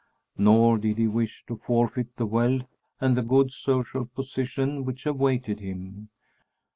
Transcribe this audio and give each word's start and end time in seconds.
Nor 0.35 0.79
did 0.79 0.97
he 0.97 1.07
wish 1.07 1.45
to 1.45 1.57
forfeit 1.57 2.17
the 2.17 2.25
wealth 2.25 2.75
and 2.99 3.15
the 3.15 3.21
good 3.21 3.51
social 3.51 4.07
position 4.07 4.83
which 4.83 5.05
awaited 5.05 5.59
him. 5.59 6.09